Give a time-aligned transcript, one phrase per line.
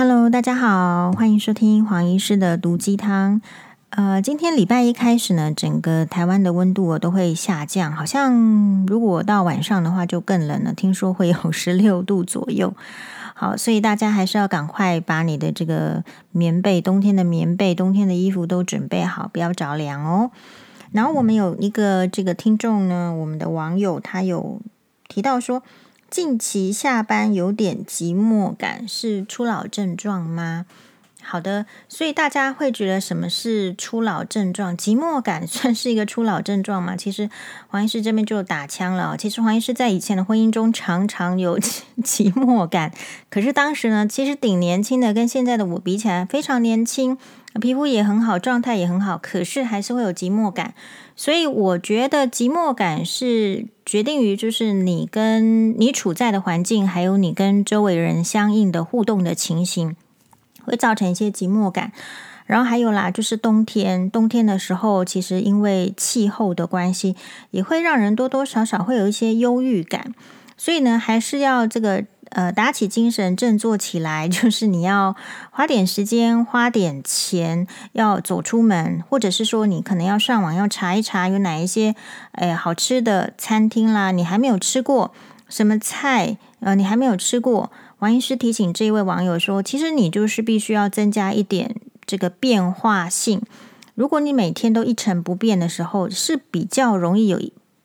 [0.00, 3.42] Hello，大家好，欢迎收听黄医师的毒鸡汤。
[3.90, 12.72] 呃，今天礼拜一开始呢，整个台湾的温度都会下降，好像如果到晚上的话就更冷了，听说会有十六度左右。
[13.34, 20.30] 好，所以大家还是要赶快把你的这个棉被、冬天的棉被、冬天的衣服都准备好，不要着凉哦。
[20.92, 24.60] 然后我们有一个这个听众呢，我们的网友他有
[25.08, 25.64] 提到说，
[26.10, 30.64] 近期下班有点寂寞感，是初老症状吗？
[31.22, 34.74] 好的，所以大家会觉得什么是初老症状？
[34.74, 36.96] 寂寞感算是一个初老症状吗？
[36.96, 37.28] 其实
[37.68, 39.14] 黄医师这边就打枪了。
[39.18, 41.58] 其实黄医师在以前的婚姻中常常有
[42.02, 42.90] 寂寞感，
[43.28, 47.18] 可是当时呢，其实挺年轻的，跟现在的我比起来非常年轻，
[47.60, 50.74] 皮肤也很好，状态也很好，可是还是会有寂寞感。
[51.16, 59.96] 所以我觉得寂寞感是决定于就是你跟你处在的环境，还有你跟周围人相应的互动的情形。
[60.64, 61.92] 会造成一些寂寞感，
[62.44, 67.16] 然后还有啦，就是冬天，冬天的时候，其实因为气候的关系，
[67.52, 70.14] 也会让人多多少少会有一些忧郁感。
[70.58, 75.16] 所以呢，还是要这个呃打起精神，振作起来， 就是你要
[75.50, 81.94] 花点时间，花点钱，要走出门，或者是说你可能要上网要查一查有哪一些
[82.32, 85.12] 诶好吃的餐厅啦，你还没有吃过
[85.48, 87.70] 什么菜，呃，你还没有吃过。
[88.00, 91.74] 王医师提醒这一位网友说：“其实你就是必须要增加一点
[92.06, 93.42] 这个变化性。
[93.96, 97.42] 如果你每天都一成不变的时候，是比较容易有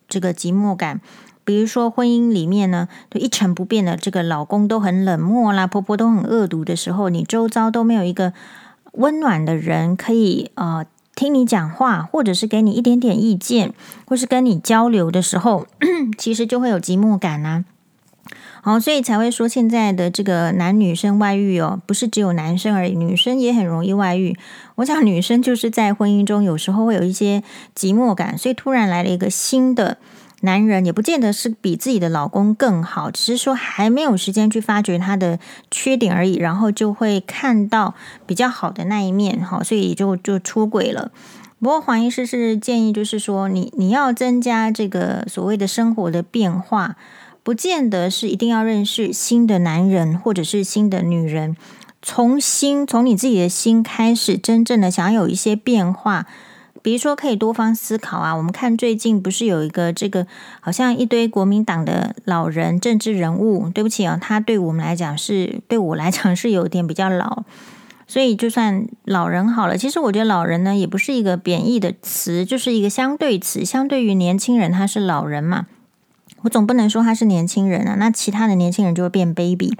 [0.07, 1.01] 这个寂寞感。
[1.45, 8.33] 比如说婚姻里面呢，就一成不变的这个老公都很冷漠啦，婆婆都很恶毒的时候，你周遭都没有一个
[8.93, 10.85] 温暖的人可以呃
[11.15, 13.73] 听你讲话，或者是给你一点点意见，
[14.05, 15.67] 或是跟你交流的时候，
[16.17, 17.65] 其实就会有寂寞感呐、啊。”
[18.63, 24.37] 好，所以才会说现在的这个男女生外遇哦，不是只有男生而已，女生也很容易外遇。
[24.75, 27.43] 我想女生就是在婚姻中有时候会有一些
[27.75, 29.97] 寂寞感，所以突然来了一个新的
[30.45, 35.39] 男人，也不见得是比自己的老公更好，只是说还没有时间去发掘他的
[35.71, 37.95] 缺点而已，然后就会看到
[38.25, 41.11] 比较好的那一面，好，所以就就出轨了。
[41.59, 46.97] 不过黄医师是建议，就是说你你要增加这个所谓的生活的变化。
[47.41, 51.57] 不见得是一定要认识新的男人或者是新的女人，
[52.01, 56.25] 从心从你自己的心开始，真正的想有一些变化。
[56.83, 58.35] 比如说，可以多方思考啊。
[58.35, 60.27] 我们看最近不是有一个这个，
[60.59, 63.69] 好像一堆国民党的老人政治人物。
[63.69, 67.43] 对不起啊，他对我们来讲是对我来讲是有点比较老，
[68.05, 69.77] 所以就算老人好了。
[69.77, 75.67] 其实我觉得老人呢，也不是一个贬义的词，就是一个相对词，相对于年轻人，他是老人嘛。
[76.41, 79.73] 我总不能说他是年轻人啊，那其他的年轻人就会变 baby。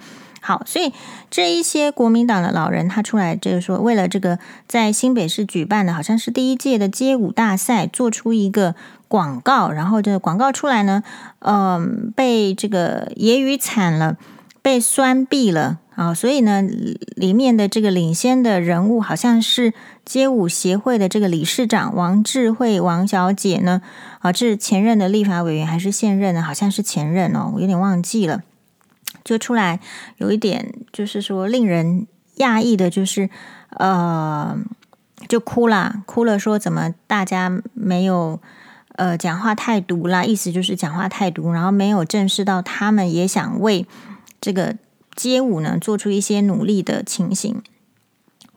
[0.45, 0.91] 好，所以
[1.31, 4.37] 这一些国民党的老人，他出来就是说，为了这个
[4.67, 8.75] 在新北市举办的好像是第一届的街舞大赛，做出一个
[9.07, 11.01] 广告，然后这个广告出来呢，
[11.39, 14.17] 嗯、被这个揶揄惨了，
[14.61, 15.79] 被酸毙了。
[15.95, 16.63] 啊，所以呢，
[17.15, 23.81] 里面的这个领先的人物好像是街舞协会的这个理事长王智慧王小姐呢，
[24.19, 26.41] 啊，这是前任的立法委员还是现任呢？
[26.41, 28.41] 好像是前任哦，我有点忘记了。
[29.23, 29.79] 就出来
[30.17, 32.07] 有一点，就是说令人
[32.37, 33.29] 讶异的，就是
[33.71, 34.57] 呃，
[35.27, 38.39] 就哭了，哭了，说怎么大家没有
[38.95, 43.85] 呃讲话太毒啦，意思就是讲话太毒，然后没有正视到他们也想为
[44.41, 44.75] 这个。
[45.15, 47.61] 街舞呢，做出一些努力的情形。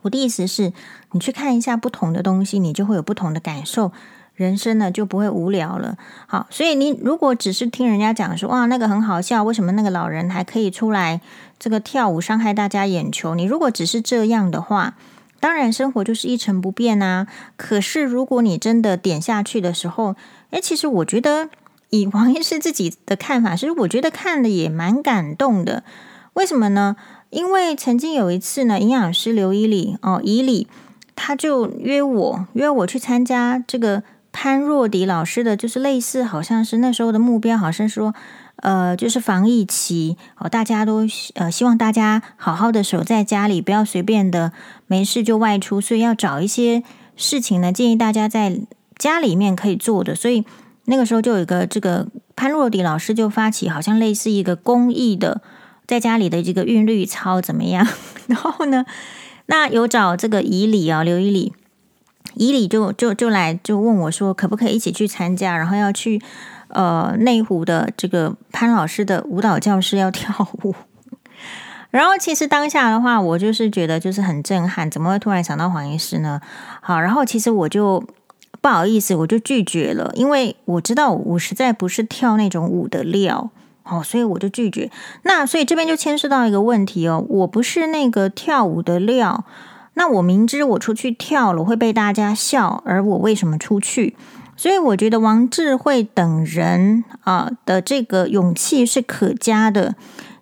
[0.00, 0.72] 我的意思是，
[1.10, 3.92] 你去看一下不同的东西，你就会有不同的感受，
[4.36, 5.96] 人生呢就不会无聊了。
[6.26, 11.20] 好，所以你如果只是听人家讲说，哇，那个很好笑，为什么那个老人还可以出来
[11.58, 13.34] 这个跳舞，伤害大家眼球？
[13.34, 14.94] 你如果只是这样的话，
[15.40, 17.26] 当然生活就是一成不变啊。
[17.56, 20.14] 可是如果你真的点下去的时候，
[20.50, 21.48] 诶，其实我觉得
[21.90, 25.82] 以王医师自己的看法，其实我觉得看了也蛮感动的。
[26.34, 26.96] 为什么呢？
[27.30, 30.68] 因为曾经有一次呢，营养师刘以礼哦，以礼
[31.14, 34.02] 他就约我约我去参加这个
[34.38, 38.14] 潘若迪老师的，就是类似好像是那时候的目标，好像是说
[38.56, 41.06] 呃，就是防疫期哦，大家都
[41.36, 44.52] 呃希望大家好好的守在家里，不要随便的
[44.86, 46.82] 没事就外出，所以要找一些
[47.16, 48.60] 事情呢，建议大家在
[48.98, 50.14] 家里面可以做的。
[50.14, 50.44] 所以
[50.84, 52.06] 那个时候就有一个这个
[52.36, 55.40] 潘若迪老师就发起，好像类似一个公益的。
[55.86, 57.88] 在家里的这个韵律操怎么样？
[58.28, 58.84] 然后呢，
[59.46, 61.54] 那有找这个以礼啊，刘以礼，
[62.36, 65.56] 以礼就就就来就问我说，可不可以一起去参加？
[65.56, 66.22] 然后要去
[66.68, 70.74] 呃内湖的这个潘老师的舞蹈教室要跳舞。
[71.90, 76.40] 然后其实当下的话，我就是觉得就是很震撼，怎么会突然想到黄医师呢？
[76.82, 78.04] 好，然后其实我就
[78.60, 83.50] 不好意思，我就拒绝了，因为我知道我实在不是跳那种舞的料，
[83.84, 84.90] 哦，所以我就拒绝。
[85.22, 89.44] 那所以这边就牵涉到一个问题哦，我不是那个跳舞的料。
[89.98, 94.14] 那我明知我出去跳了会被大家笑，而我为什么出去？
[94.54, 99.94] 所以我觉得王智慧等人啊的这个勇气是可嘉的，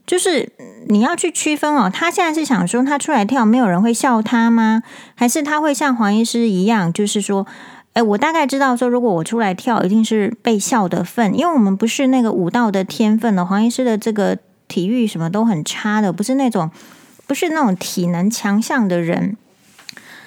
[0.04, 0.52] 就是
[0.88, 4.82] 你要去区分哦，他现在是想说他出来跳没有人会笑他吗？
[5.14, 7.46] 还是他会像黄医师一样，就是说，
[7.94, 16.70] 哎，我大概知道说，如果我出来跳，一定是被笑的份，因为我们不是那个舞蹈的天分的，黄医师的这个体育什么都很差的，不是那种
[17.26, 19.36] 不是那种体能强项的人。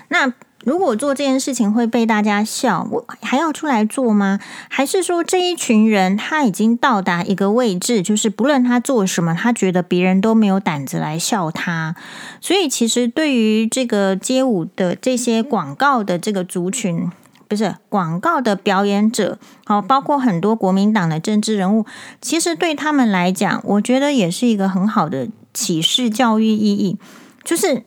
[0.10, 0.34] 那
[0.64, 4.40] 如果做这件事情会被大家笑，我还要出来做吗？
[4.70, 11.96] 还是说这一群人他已经到达一个位置，就是不论他做什么，他觉得别人都没有胆子来笑他。
[12.42, 17.10] 所以其实对于这个街舞的这些广告的这个族群，
[17.48, 21.86] 不是广告的表演者，好，包括很多国民党的政治人物，
[22.20, 26.98] 其实对他们来讲，我觉得也是一个很好的启示教育意义，
[27.44, 27.84] 就是。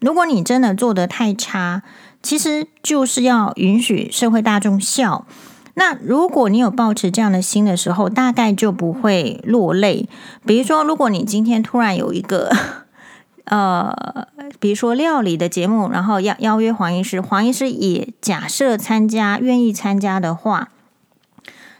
[0.00, 1.82] 如果你真的做得太差，
[2.22, 5.26] 其实就是要允许社会大众笑。
[5.74, 10.08] 那如果你有抱持这样的心的时候，大概就不会落泪。
[10.46, 12.50] 比如说，如果你今天突然有一个
[13.46, 13.92] 呃，
[14.60, 20.68] 比如说料理的节目，然后要邀约黄医师，黄医师也假设参加，愿意参加的话。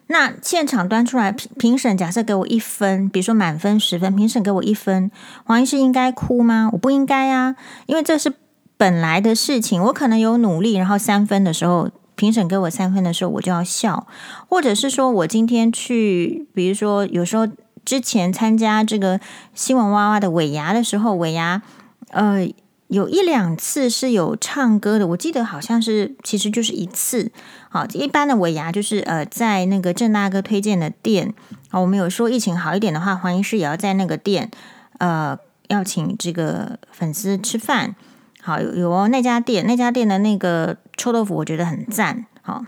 [0.07, 5.11] 那现场端出来评评审，假设给我一分，比如说满分十分，评审给我一分，
[5.45, 6.69] 黄医师应该哭吗？
[6.73, 7.57] 我不应该啊，
[7.87, 8.33] 因为这是
[8.77, 9.83] 本来的事情。
[9.85, 14.07] 我可能有努力，然后三分的时候，评审给我三分的时候，我就要笑，
[14.49, 17.49] 或者是说我今天去，比如说有时候
[17.85, 19.19] 之前参加这个
[19.55, 21.63] 新闻挖挖的尾牙的时候，尾牙，
[22.11, 22.47] 呃。
[22.89, 27.33] 有一两次是有唱歌的，我记得好像是，其实就是一次。
[27.71, 31.35] 好，一般的尾牙就是呃，在那个郑大哥推荐的店。
[31.71, 34.51] 好，我们有说疫情好一点的话，黄医师也要在那个店，
[34.99, 35.37] 呃，
[35.69, 37.97] 要请这个粉丝吃饭。
[38.43, 42.27] 好，有有哦，那家店，那家店的那个臭豆腐我觉得很赞。
[42.43, 42.65] 好，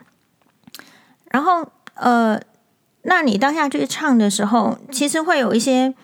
[1.30, 2.40] 然后呃，
[3.02, 5.94] 那你当下去唱的时候，其实会有一些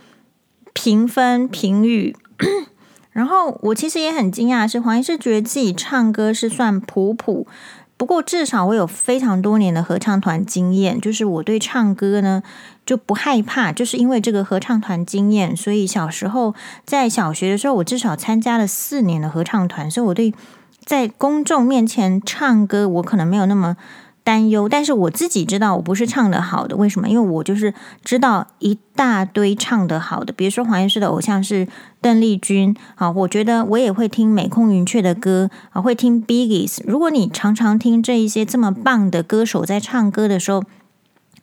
[0.74, 2.14] 评分评语。
[3.12, 7.46] 然后我其实也很惊讶，是黄医师觉得自己唱歌是算普普，
[7.96, 12.42] 不过至少我有非常多年的合唱团经验，就是我对唱歌呢
[12.84, 16.54] 就不害怕，就是因为这个合唱团经验，所以小时候
[16.84, 20.34] 在小学的时候，我至少参加了四年的合唱团，所以我对
[20.84, 23.76] 在公众面前唱歌，我可能没有那么。
[24.24, 27.08] 担忧，但是我自己知道我不是唱得好的，为什么？
[27.08, 27.74] 因为我就是
[28.04, 31.66] 知道一大堆唱得好的，比如说黄医师的偶像是
[32.00, 36.78] 邓丽君，好，我觉得我也会听美空云雀的歌，啊，会听 Biggs。
[36.86, 40.62] 如果你常常听这一些这么棒的歌手在唱歌的时候，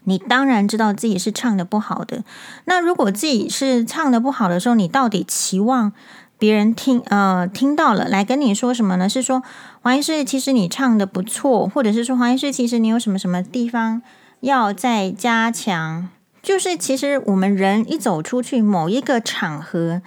[0.06, 2.24] 你当然知道自己是唱得不好的。
[2.66, 5.92] 那如果自己是唱得不好的时候，你到底期望？
[6.40, 9.10] 别人听呃听到了，来跟你说什么呢？
[9.10, 9.44] 是说
[9.82, 14.02] 黄医师，其实你唱得不错，或者是说黄医师，其实你有什么什么地方
[14.40, 16.08] 要再加强？
[16.42, 20.02] 就是其实我们人一走出去某一个场合，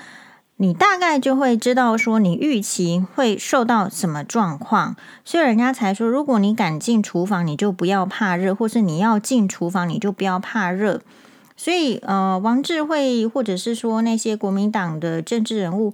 [0.57, 4.97] 你大概就会知道说你预期会受到什么状况，
[5.27, 11.03] 所以人家才说，如果你敢进厨房，你就不要怕热，或是你要进厨房，你就不要怕热。
[11.55, 15.93] 所以呃，王智慧或者是说那些国民党的政治人物。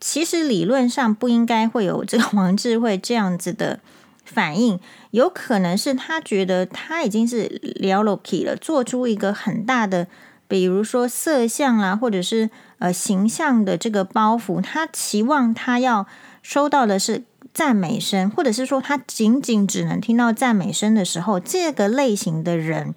[0.00, 3.80] 其实理论上不应该会有这个王智慧这样子的
[4.24, 4.78] 反应，
[5.10, 10.06] 有可能是他觉得他已经是了不起了，做出一个很大的，
[10.46, 16.06] 比如说色相啦，或者是呃形象的这个包袱，他期望他要
[16.42, 22.94] 收到的是赞美声，或者是说他仅仅只能听到赞美声的时候，这个类型的人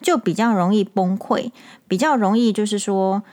[0.00, 1.50] 就比较容易崩溃，
[1.88, 3.24] 比较容易就是说。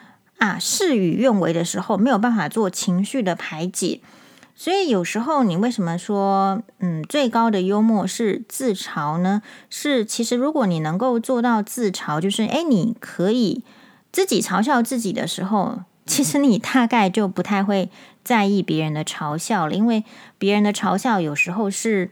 [0.41, 3.99] 啊，事与愿违的时候没有办法做情绪的排解，
[4.55, 9.43] 所以有时候你为什么说，嗯，最高的幽默是自嘲呢？
[9.69, 13.63] 是其实如果你能够做到自嘲，就是诶，你可以
[14.11, 17.91] 自己嘲笑自己的时候，其实你大概就不太会
[18.23, 20.03] 在意别人的嘲笑了，因为
[20.39, 22.09] 别人的嘲笑有时候是。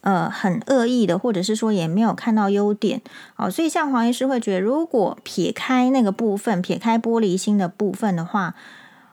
[0.00, 3.02] 呃，很恶意的，或者是说也没有看到优点，
[3.36, 8.54] 哦，所以像黄医师会觉得，如果撇开那个部分，撇开玻璃心的部分的话，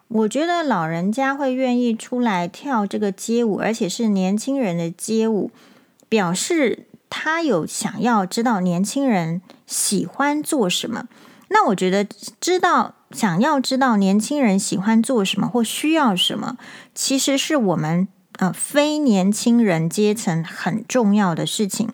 [0.07, 5.49] 我觉得老人家会愿意出来跳这个街舞，而且是年轻人的街舞，
[6.07, 11.07] 表示他有想要知道年轻人喜欢做什么。
[11.49, 12.03] 那我觉得
[12.39, 16.57] 知道想要知道年轻人喜欢做什么或需要什么，
[16.93, 21.89] 其实是我们呃非年轻人阶层很重要的事情。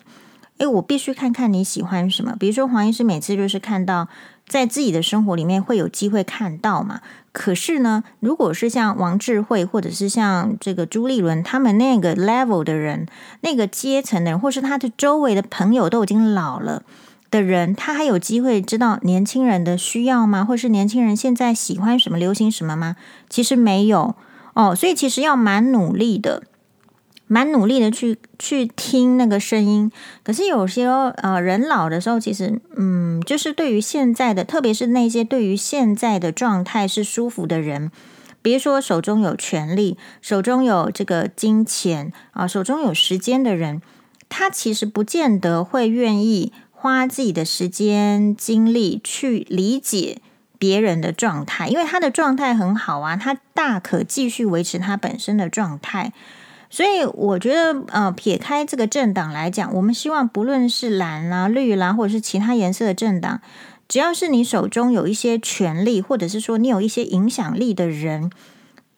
[0.58, 2.36] 诶，我必须看看你喜欢什么。
[2.38, 4.06] 比如说黄医师每次就是看到
[4.46, 7.00] 在自己的生活里面会有机会看到嘛。
[7.32, 13.06] 可是呢，如果是像王智慧或者是像这个朱立伦他们那个 level 的人，
[13.40, 16.84] 那个阶层的人，或是他的周围的朋友都已经老了
[17.30, 20.44] 的人，他还有机会知道年轻人的需要吗？
[20.44, 22.94] 或是年轻人现在喜欢什么、流行什么吗？
[23.28, 24.14] 其实没有
[24.54, 26.44] 哦，所以其实要蛮努力的。
[27.28, 29.90] 蛮努力的去去听那个声音，
[30.22, 37.90] 可是有些呃人老的时候，其实嗯，就是对于现在的，特别是那些对于现在的状态是舒服的人，
[38.42, 43.80] 比如说手中有权力、手中有这个金钱啊、手中有时间的人，
[44.28, 50.18] 他其实不见得会愿意花自己的时间精力去理解
[50.62, 56.12] 别人的状态，因为他的状态很好啊，他大可继续维持他本身的状态。
[56.70, 63.40] 所以我觉得，呃，撇开这个政党来讲，我们希望不论是蓝啦、绿啦，或者是其他颜色的政党，
[63.88, 68.30] 只要是你手中有一些权力，或者是说你有一些影响力的人，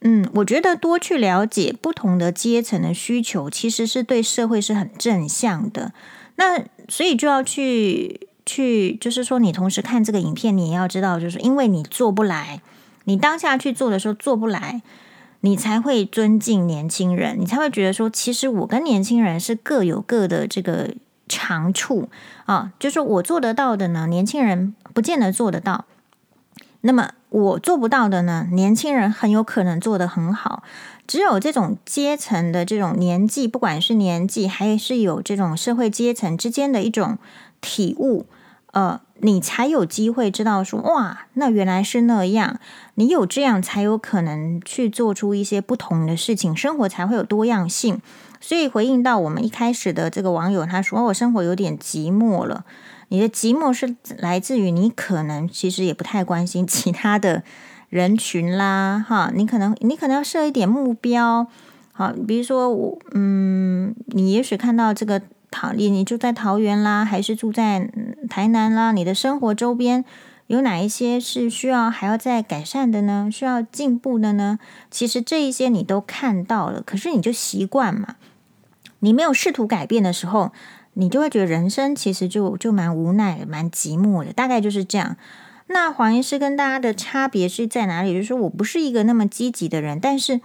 [0.03, 5.95] 嗯，我觉得多去了解不同的阶层的需求，其实是对社会是很正向的。
[6.37, 12.61] 那所以就要去去，就是说，你同时看这个影片，你也要知道，就是因为你做不来，
[13.05, 14.83] 你当下去做的时候做不来。
[15.41, 20.95] 你才会尊敬年轻人，你才会觉得说，其实我跟年轻人是各有各的这个
[21.29, 22.09] 长处
[22.47, 22.73] 啊。
[22.79, 25.85] 就是我做得到的呢，年轻人不见得做得到。
[26.81, 30.63] 那么我做不到的呢，年轻人很有可能做得很好。
[31.07, 37.19] 只有这种阶层的这种年纪，不管是年纪还是有这种社会阶层之间的一种
[37.65, 38.27] 体悟。
[38.73, 42.59] 呃，你才有机会知道说，哇，那原来是那样。
[42.97, 48.03] 你有这样，才有可能去做出一些不同的事情，生活才会有多样性。
[48.41, 52.65] 所以回应到我们一开始的这个网友，他说：“，我生活有点寂寞了。”
[53.11, 57.45] 你的寂寞是来自于你可能其实也不太关心 其他的
[57.91, 61.47] 人群啦，哈，你可能你可能要设一点目标，
[61.93, 65.23] 好，比如说我，嗯，你也许看到这个。
[65.55, 67.89] 桃，你你住在桃园啦，还是住在
[68.29, 68.91] 台南啦？
[68.91, 70.05] 你的生活周边
[70.49, 73.29] 有哪一些是需要还要再改善的呢？
[73.33, 74.59] 需要进步的呢？
[74.91, 78.17] 其实这一些你都看到了，可是你就习惯嘛。
[78.99, 80.51] 你没有试图改变的时候，
[80.95, 84.33] 你就会觉得人生其实就就蛮无奈的，蛮寂寞的。
[84.33, 85.17] 大概就是这样。
[85.69, 88.13] 那黄医师跟大家的差别是在哪里？
[88.13, 90.41] 就是说我不是一个那么积极的人，但是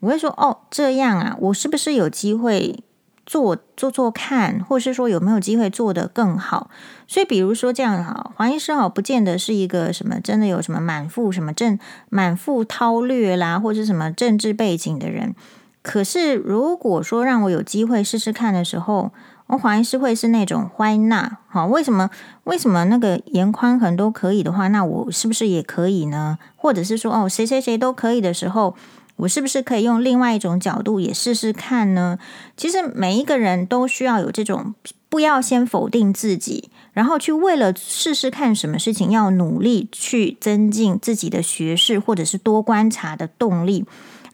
[0.00, 2.82] 我会说哦，这样啊，我是不是有机会？
[3.28, 6.70] 做做做看，或是说有没有机会做得更好？
[7.06, 15.34] 所以比如说这样哈，黄医师哈，不见得是一个什么真的有什么满腹什么政满腹韬略啦，或者什么政治背景的人。
[15.82, 19.12] 可是如果说让我有机会试试看的时候，
[19.48, 21.32] 我黄医师会是那种 Why not？
[21.48, 22.08] 好，为什么
[22.44, 26.38] 为什么那个颜宽恒都可以的话，那我是不是也可以呢？
[26.56, 28.74] 或者是说哦，谁谁谁都可以的时候？
[29.18, 32.18] 我是不是可以用另外一种角度也试试看呢？
[32.56, 34.74] 其实每一个人都需要有这种，
[35.08, 43.84] 不要先否定自己，然后去为了试试看什么事情，要努力去增进自己的学识或者是多观察的动力。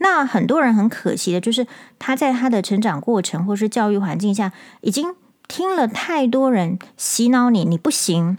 [0.00, 1.66] 那很多人很可惜的就是
[1.98, 5.14] 他在他的成长过程或是教育环境下，已经
[5.48, 8.36] 听了太多人洗脑你，你不行，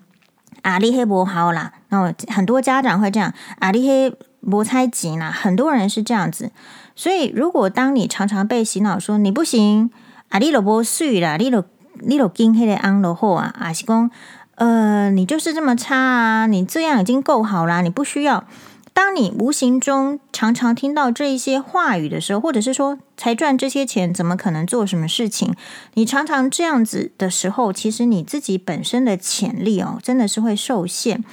[0.61, 1.73] 啊，你黑不好啦。
[1.89, 4.13] 然后很多家长会这样，啊，你黑。
[4.45, 5.31] 摩猜吉呢？
[5.31, 6.51] 很多人是这样子，
[6.95, 9.89] 所以如果当你常常被洗脑说你不行
[10.29, 11.63] 啊，你都不水啦，你都
[12.01, 14.09] 你都经黑的安乐后啊，阿西公，
[14.55, 18.45] 呃，你就是这么差啊，你这样已经够好啦，你不需要。
[18.93, 25.53] 当你无形中常常听到这一些话语的时候，或者是说才赚这些钱，怎么可能做什么事情？
[25.95, 31.25] 你常常这样子的时候，其实你自己本身的潜力哦，真的是会受限。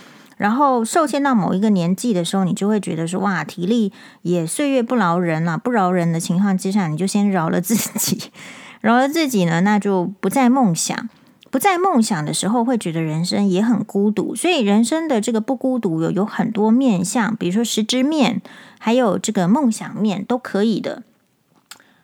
[0.42, 8.32] 然后受限到某一个年纪的时候，你就会觉得说：“哇，体力也岁月不饶人了，不饶人的情况之下，你就先饶了自己，
[8.82, 11.08] 饶了自己呢，那就不再梦想，
[11.48, 14.34] 不再梦想的时候，会觉得人生也很孤独。
[14.34, 18.42] 所以人生的这个不孤独有有很多面向，比如说实质面，
[18.80, 21.04] 还有这个梦想面都可以的。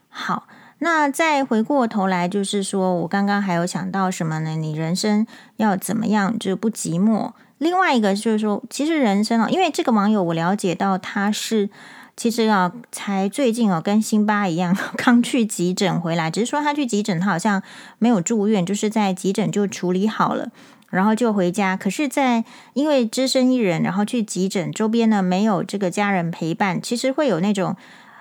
[0.08, 0.46] 好，
[0.78, 4.50] 那再回过头来，就是说我刚刚还有想到什么呢？
[4.50, 5.26] 你人生
[5.56, 7.32] 要怎么样就不寂寞？
[7.58, 11.68] 另外一个就是说，其实人生啊，因为这个网友我了解到他是
[12.16, 17.62] 其实啊，才最近哦，跟辛巴一样 刚去急诊回来，只是说他去急诊，他好像
[17.98, 20.50] 没有住院，就是在急诊就处理好了。
[20.90, 21.76] 然后就回家。
[21.76, 27.76] 可是，在因为只身一人，然后去急诊，周边呢没有这个家人陪伴，其实会有那种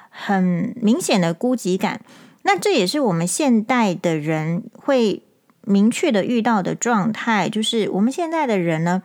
[0.10, 2.01] 很明显的孤寂感。
[2.44, 5.24] 那这也是我们现代的人会
[5.62, 9.01] 明确的遇到的状态，就是我们现在的人呢，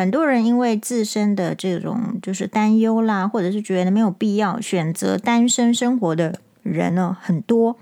[0.00, 7.76] 很多人因为自身的这种就是担忧啦，或者是觉得没有必要选择单身生活的人呢，很多。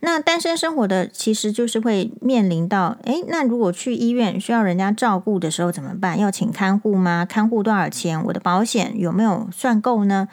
[0.00, 6.18] 那单身生活的其实就是会面临到，诶，那如果去医院需要人家照顾的时候怎么办？
[6.18, 7.26] 要请看护吗？
[7.26, 8.24] 看护多少钱？
[8.24, 10.28] 我的保险有没有算够呢？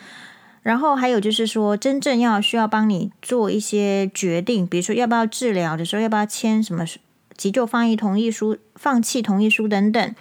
[0.62, 6.86] 然后还有就是说，真正要需要帮你做一些决定，比如说要不要治疗的时候，要不要签什么
[7.36, 10.16] 急救放弃同意书、放弃同意书等等，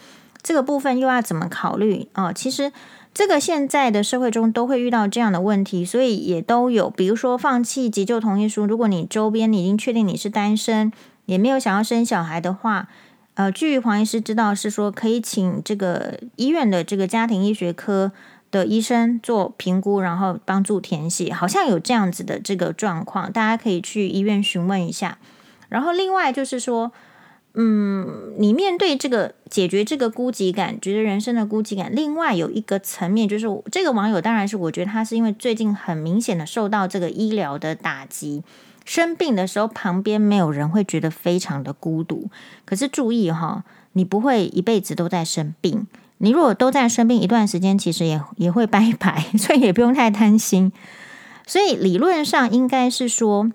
[0.44, 2.06] 这个部分又要怎么考虑？
[2.14, 2.70] 哦，其实。
[3.16, 8.66] 这个现在的社会中都会遇到这样的问题，所以也都有，比如说放弃急救同意书。
[8.66, 10.90] 如果你周边你已经确定你是单身，
[11.26, 12.88] 也没有想要生小孩的话，
[13.34, 18.10] 呃，据黄医师知道是说可以请这个医院的这个家庭医学科
[18.50, 25.18] 的医生做评估，然后帮助填写，好像有这样子的这个状况，大家可以去医院询问一下。
[25.68, 26.90] 然后另外就是说。
[27.56, 38.42] 嗯，你面对这个解决这个孤寂感，觉得人生的孤寂感，另外有一个层面，就是这个网友当然是我觉得他是因为最近很明显的受到这个医疗的打击，
[38.84, 42.28] 生病的时候旁边没有人会觉得非常的孤独。
[42.64, 45.86] 可是注意哈，你不会一辈子都在生病，
[46.18, 50.72] 你如果都在生病一段时间，其实也也会拜拜， 所以也不用太担心。
[51.46, 53.52] 所以理论上应该是说。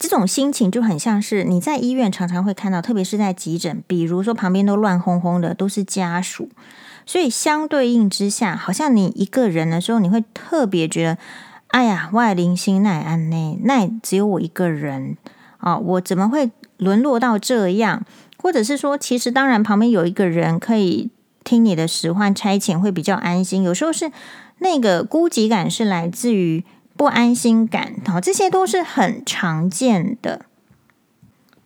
[0.00, 6.48] 这种心情就很像是你在医院常常会看到，特别是在急诊，比如说旁边都乱哄哄的，都是家属，
[7.04, 11.18] 所以相对应之下，好像你一个人的时候，你会特别觉得，
[11.68, 15.18] 哎呀，外灵心奈安内，那只有我一个人
[15.58, 18.02] 啊，我怎么会沦落到这样？
[18.38, 21.10] 或者是说，其实当然旁边有一个人可以
[21.44, 23.62] 听你的使唤差遣，会比较安心。
[23.62, 24.10] 有时候是
[24.60, 26.64] 那个孤寂感是来自于。
[27.00, 30.44] 不安心感，哦，这些都是很常见的。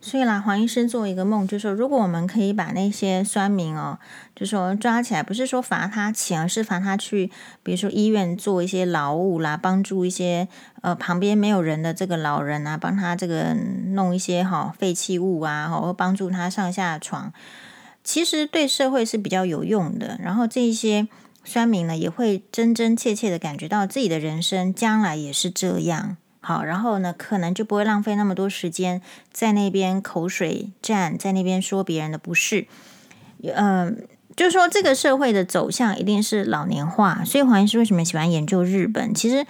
[0.00, 3.98] 所以啦，黄医生做一个梦，就是说，如果我们可以把那些酸民哦，
[4.36, 7.32] 就说抓起来，不是说罚他钱，而是罚他去，
[7.64, 10.46] 比如说医院做一些劳务啦，帮助一些
[10.82, 13.56] 呃旁边没有人的这个老人啊，帮他这个
[13.88, 17.32] 弄一些哈、废弃物啊，或帮助他上下床，
[18.04, 20.16] 其实对社会是比较有用的。
[20.22, 21.08] 然后这一些。
[21.44, 29.00] 酸民呢也会真真切切的感觉到自己的人生将来也是这样好，然后呢可能就不会浪费那么多时间
[29.32, 32.66] 在那边口水战，在那边说别人的不是。
[33.42, 39.14] 嗯，就是说这个社会的走向一定是老年化，所以黄医师为什么喜欢研究日本？
[39.14, 39.46] 其实，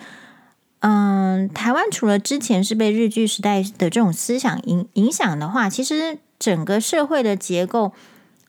[0.80, 7.92] 嗯，台湾除了之前是被日剧时代的这种思想影影响的话，其实整个社会的结构。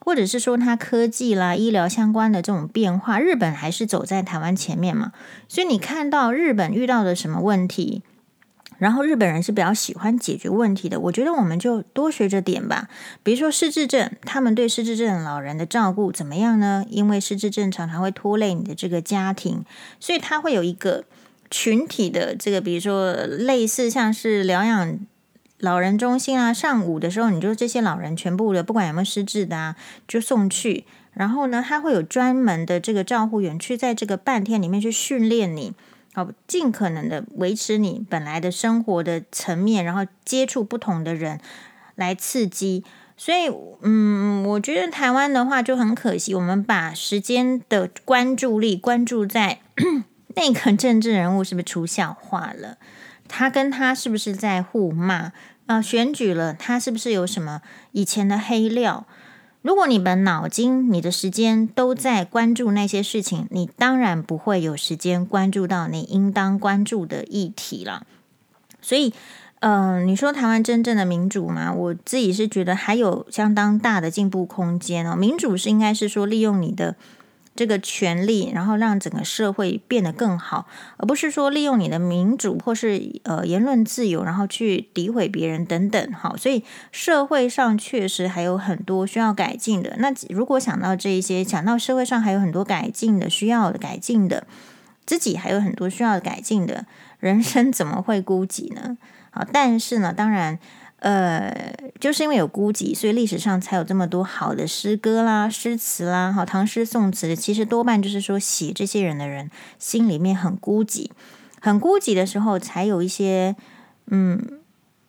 [0.05, 5.13] 或者是说它科技啦、医疗相关的这种变化，日本还是走在台湾前面嘛？
[5.47, 8.03] 所以你看到日本遇到的什么问题，
[8.77, 10.99] 然后日本人是比较喜欢解决问题的。
[10.99, 12.87] 我觉得我们就多学着点吧。
[13.23, 16.85] 比如说失智症，他们对失智症老人的照顾怎么样呢？
[16.87, 19.65] 因为失智症常常会拖累你的这个家庭，
[19.99, 21.03] 所以他会有一个
[21.49, 24.99] 群体的这个，比如说类似像是疗养。
[25.65, 29.75] 老人中心啊，上午的时候，你就这些老人全部的，不管有没有失智的啊，
[30.07, 30.85] 就送去。
[31.13, 35.73] 然后呢，他会有专门的这个照护员去在这个半天里面去训练你，
[36.13, 41.39] 好，尽可能的维持你本来的生活的层面，然后接触不同的人
[41.95, 42.83] 来刺激。
[43.17, 43.49] 所以，
[43.81, 49.59] 嗯，我觉得台湾的话就很可惜，我们把时间的关注力关注在
[50.35, 52.77] 那个政治人物是不是出笑话了。
[53.27, 55.31] 他跟他是不是在互骂
[55.65, 55.81] 啊？
[55.81, 59.05] 选举了，他是不是有什么以前的黑料？
[59.61, 68.05] 如果你们脑筋、你的时间都在关注那些事情，你当然不会有时间关注到你应当关注的议题了。
[68.81, 69.13] 所以，
[69.61, 71.73] 嗯、你说台湾真正的民主吗？
[71.73, 75.15] 我自己是觉得还有相当大的进步空间哦。
[75.15, 76.95] 民主是应该是说利用你的。
[77.55, 86.11] 这个权利，然后让整个社会变得更好，而不是说利用你的民主或是呃言论自由，然后去诋毁别人等等。
[86.11, 89.95] 好，所以社会上确实还有很多需要改进的。
[89.99, 94.45] 那如果想到这一些，想到社会上还有很多改进的、需要改进的，
[95.05, 96.85] 自己还有很多需要改进的，
[97.19, 98.97] 人生怎么会孤寂呢？
[99.31, 100.59] 好，但是呢，当然。
[101.05, 101.53] 呃，
[101.99, 111.11] 就是因为有孤寂，所以历史上才有这么多好的诗歌啦、诗词啦，好，唐诗宋词，其实多半就是说写这些人的人心里面很孤寂，
[111.61, 113.55] 很孤寂的时候，才有一些
[114.07, 114.41] 嗯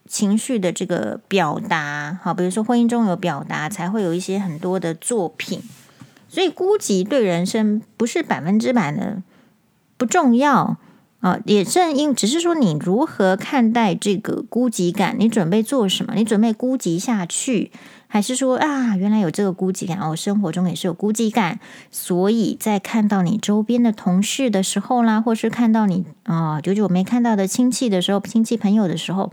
[0.07, 5.63] 情绪的这个表达，好，比如说婚姻中有表达，才会有一些很多的作品。
[6.29, 9.23] 所以孤寂对人生不是百分之百的
[9.97, 10.77] 不重要
[11.27, 16.15] 啊，也正因只是说你如何看待这个孤寂感，你准备做什么？
[16.15, 17.73] 你准备孤寂下去，
[18.07, 21.59] 还是说啊，原来有这个孤寂感，哦，生活中也是有孤寂感，
[21.91, 29.33] 所以在看到你周边的同事的时候啦，或是看到你啊，久久没看到的亲戚的时候，亲戚朋友的时候。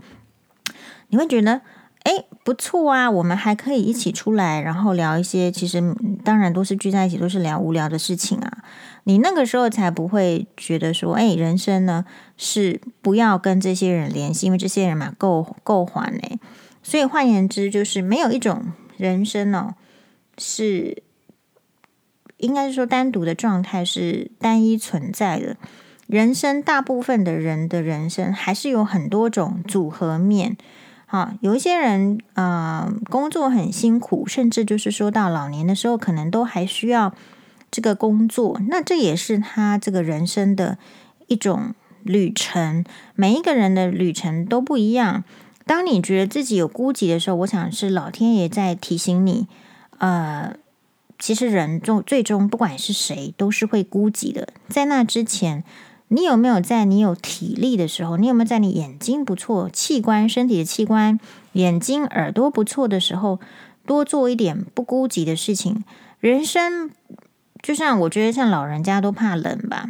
[1.08, 1.60] 你会觉得，
[2.04, 5.82] 哎，不错啊，我们还可以一起出来，然后聊一些，其实
[6.22, 8.58] 当然都是聚在一起，都是聊无聊的事情啊。
[9.04, 12.04] 你那个时候才不会觉得说，哎，人生呢
[12.36, 16.38] 是不要跟这些人联系，因为这些人嘛够够还嘞。
[16.82, 19.74] 所以换言之，就是没有一种人生哦，
[20.36, 21.02] 是
[22.36, 25.56] 应该是说单独的状态是单一存在的。
[26.06, 30.58] 人生大部分的人的人生还是有很多种组合面。
[31.14, 37.14] 啊，有一些人，呃，工作很辛苦，甚至就是说到老年的时候，可能都还需要
[37.70, 38.60] 这个工作。
[38.68, 40.76] 那这也是他这个人生的
[41.28, 41.72] 一种
[42.02, 42.84] 旅程。
[43.14, 45.22] 每一个人的旅程都不一样。
[45.64, 49.46] 当你觉得自己有孤寂的时候，我想是老天爷在提醒你，
[49.98, 50.56] 呃，
[51.20, 54.48] 其实人终最终不管是谁，都是会孤寂的。
[54.68, 55.62] 在那之前。
[56.08, 61.18] 你有没有在你有体力的时候，你有没有在你眼睛不错、器官身体的器官、
[61.54, 63.40] 眼睛耳朵不错的时候，
[63.84, 65.82] 多做一点不孤寂的事情？
[66.20, 66.90] 人生
[67.60, 69.86] 就像我觉得，像老人家都怕冷吧，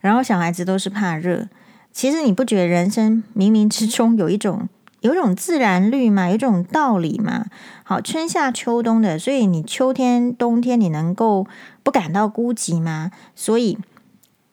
[0.00, 1.48] 然后小孩子都是怕热。
[1.92, 4.68] 其实你不觉得人生冥冥之中有一种
[5.00, 6.28] 有一种自然律吗？
[6.28, 7.46] 有一种道理吗？
[7.82, 11.46] 好，春夏秋冬的，所以你秋天、冬天你能够
[11.82, 13.10] 不感到孤寂吗？
[13.34, 13.76] 所以。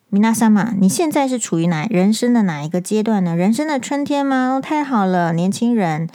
[0.10, 3.36] 米娜桑嘛，你现在是处于哪人生的哪一个阶段呢？
[3.36, 4.62] 人生的春天吗？
[4.62, 6.08] 太好了，年轻人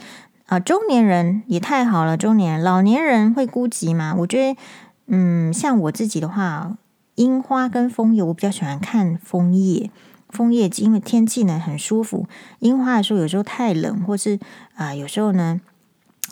[0.47, 4.15] 啊，中年人也太好了，中年，老年人会孤寂吗？
[4.19, 4.59] 我觉得，
[5.07, 6.77] 嗯，像我自己的话，
[7.15, 9.91] 樱花跟枫叶，我比较喜欢看枫叶，
[10.29, 12.25] 枫叶因为天气呢很舒服。
[12.59, 14.39] 樱花的时候有时候太冷，或是
[14.75, 15.61] 啊、有时候呢，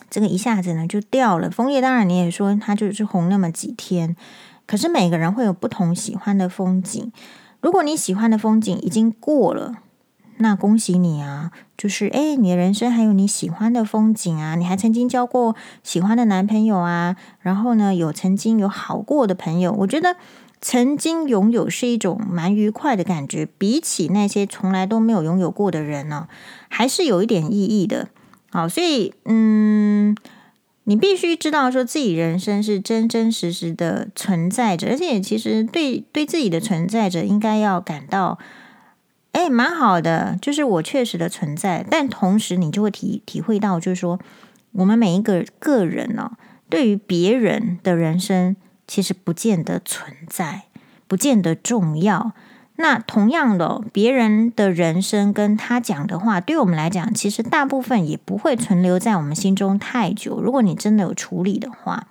[0.08, 1.48] 这个一下子呢就掉了。
[1.50, 4.16] 枫叶当然你也说它就是红那么几天，
[4.66, 7.12] 可是每个人会有不同喜欢的风景。
[7.60, 9.74] 如果你喜欢的风景已经过了，
[10.38, 11.50] 那恭喜你啊！
[11.76, 19.72] 就是诶，你的人生还有你喜欢的风景啊，你还曾经交过喜欢的男朋友啊，然后呢，有曾经有好过的朋友。
[19.80, 20.16] 我觉得
[20.60, 26.28] 曾经拥有是一种蛮愉快的感觉，比起那些从来都没有拥有过的人呢，
[26.68, 28.08] 还是有一点意义的。
[28.50, 30.16] 好，所以嗯。
[30.90, 38.40] 你必须知道，说自己人生是真真实实的存在着，而且其实对对自己的存在着应该要感到，
[39.30, 41.86] 哎，蛮好的，就是我确实的存在。
[41.88, 44.18] 但同时，你就会体体会到，就是说，
[44.72, 46.32] 我们每一个个人呢，
[46.68, 48.56] 对于别人的人生，
[48.88, 50.62] 其实不见得存在，
[51.06, 52.32] 不见得重要。
[52.80, 60.40] 那同样的，别人的人生跟他讲的话，对我们来讲，其实大部分也不会存留在我们心中太久。
[60.40, 62.06] 如果你真的有处理的话，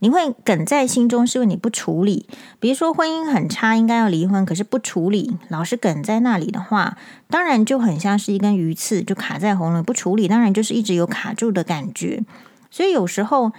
[0.00, 2.26] 你会梗在心中，是因为你不处理。
[2.58, 6.98] 比如说婚姻很差，应该要离婚，可是不处理，老是梗在那里的话，
[7.30, 12.24] 当然就很像是一根鱼刺，就卡在喉咙，不处理，当然就是一直有卡住的感觉。
[12.72, 13.52] 所以有时候，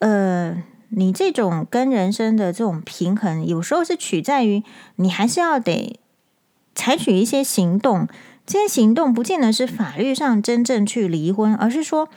[0.00, 0.64] 呃。
[0.88, 4.62] 你这种跟人生的这种平衡，有时候是取在于
[4.96, 5.98] 你还是要得
[6.74, 8.08] 采取一些行动。
[8.46, 12.10] 这些行动不见得是法律上真正去离婚，而是说，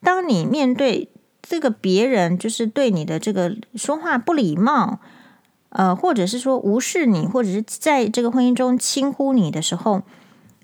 [0.00, 1.10] 当你面对
[1.42, 4.98] 这个别人，就是对你的这个说话不礼貌，
[5.68, 10.00] 呃，或者是说无视你，或者是在这个婚姻中轻忽你的时候，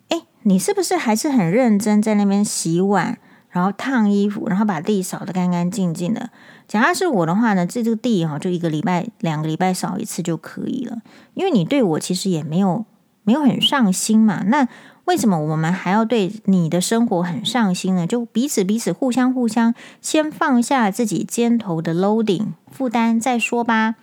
[0.09, 3.19] 哎，你是不是还是很认真在那边洗碗，
[3.51, 6.31] 然后烫衣服，然后把地扫得干干净净的？
[6.71, 11.03] 假如是我的话呢，这个地哈，就一个礼拜、两个礼拜扫一次就可以了。
[11.35, 12.85] 因为你对我其实也没有
[13.25, 14.45] 没有很上心嘛。
[14.47, 14.69] 那
[15.07, 18.07] 为什么我们还要对你的生活很上心呢？
[18.07, 23.97] 就彼此彼此互相互相，先放下自己肩头的 loading 负担再说吧。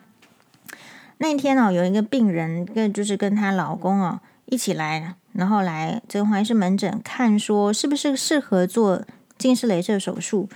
[1.19, 9.03] 那天哦，有一个病人跟就是跟她老公哦一起来，然后来这个黄医师门诊看，说是不是适合做
[9.37, 10.49] 近视雷射手术。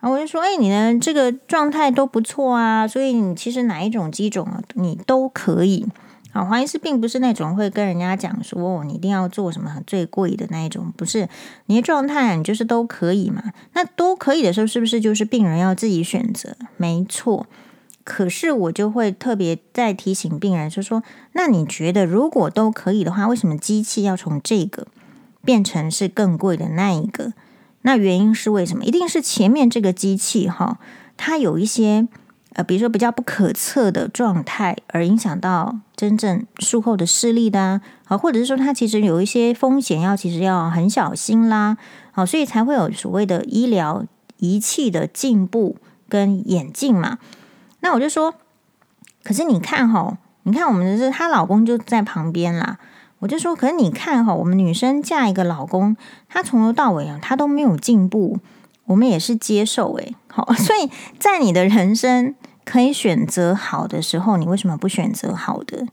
[0.00, 5.86] 然后我就说，哎，你的这个状态都不错啊，所以你其实哪一种机种啊，你都可以。
[6.30, 11.28] 好，黄医师并不是那种会跟人家讲说，哦，你一定要做什么最贵的那一种，不是。
[11.66, 13.42] 你的状态你就是都可以嘛。
[13.72, 16.56] 那都可以的时候，是不是就是病人要自己选择？
[16.76, 17.46] 没错。
[18.04, 24.86] 可是我就会特别再提醒病人，就说，那你觉得如果都可以的话，为什么机器要从这个
[25.44, 27.32] 变成是更贵的那一个。
[27.88, 28.84] 那原因是为什么？
[28.84, 30.78] 一定是前面这个机器哈，
[31.16, 32.06] 它有一些
[32.52, 41.78] 呃，比如说比较不可测的状态，而影响到真正术后的视力的啊，啊，或者是说它其实有一些风险要其实要很小心啦，
[42.12, 44.04] 好，所以才会有所谓的医疗
[44.36, 45.78] 仪器的进步
[46.10, 47.16] 跟演进嘛。
[47.80, 48.34] 那我就说，
[49.24, 52.76] 可是你看哈，你看我们的是她老公就在旁边啦。
[53.20, 55.96] 我就说，可是你看哈，我们女生嫁一个老公，
[56.28, 58.38] 他从头到尾啊，他都没有进步，
[58.84, 60.14] 我们也是接受诶。
[60.28, 65.86] 好， 所以在你的人生可以选择好的时候，你为什么不选择好的？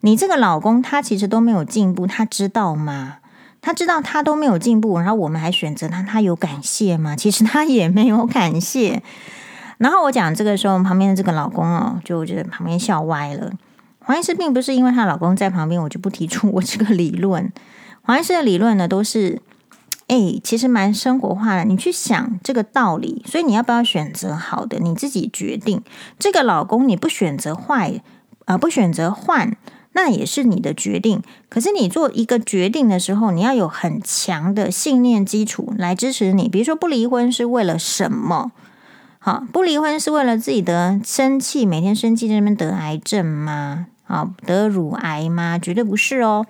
[0.00, 3.16] 你这个老公他其实都没有进步，他知道吗？
[3.60, 7.16] 他知道他都没有进步，然后我们还选择他，他有感谢吗？
[7.16, 9.02] 其实他也没有感谢。
[9.78, 13.50] 然后我讲这个时候，旁边的这个老公哦，就觉得旁边笑歪了。
[14.04, 17.50] 黄医师并不是因为她老公在旁边，我就不提出我这个理论。
[18.02, 19.40] 黄医师的理论呢，都是
[20.08, 21.64] 诶，其实蛮生活化的。
[21.64, 25.82] 你去想这个道理，所以你要不要选择好的，你自己决定。
[26.18, 28.02] 这个老公你不选择坏，
[28.44, 29.56] 啊、不选择换，
[29.92, 31.22] 那也是你的决定。
[31.48, 36.50] 可是你做一个决定的时候，你要有很强的信念基础来支持你。
[36.50, 38.52] 比如说，不离婚是为了什么？
[39.18, 43.86] 好，不离婚是为了自己的生气，每天生气在那边得癌症吗？
[44.14, 45.58] 啊，得乳癌吗？
[45.58, 46.46] 绝对不是哦。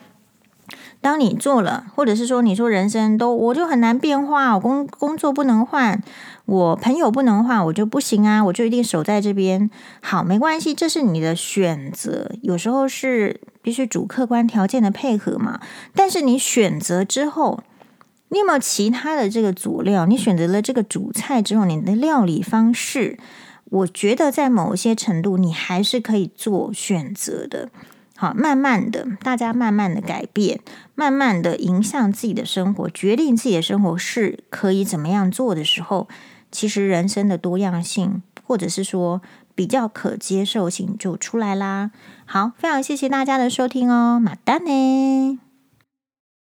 [1.01, 6.03] 当你做了，或者是说你说人生都我就很难变化，我工工作不能换，
[6.47, 9.71] 我朋友不能换，我就不行啊，我就一定守在这边。
[10.03, 12.31] 好，没关系，这是你的选择。
[12.43, 15.61] 有时候是必须主客观条件的配合嘛。
[15.95, 17.63] 但是你选择之后，
[18.31, 20.07] 你有没有其他的这个佐料？
[20.07, 23.19] 你选择了这个主菜之后，你的料理方式。
[23.75, 27.71] 我觉得在某一些程度，你还是可以做选择的。
[28.17, 30.61] 好，慢慢的，大家慢慢的改变，
[30.95, 36.07] 慢慢的影响自己的生活，决定自己的生活是可以怎么样做的时候，
[36.53, 39.21] 其实人生的多样性，或者是说
[39.57, 41.91] 比较可接受性就出来啦。
[42.25, 45.41] 好，非常谢谢大家的收听哦，马丹呢。